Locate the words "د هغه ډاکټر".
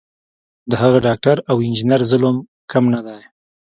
0.69-1.37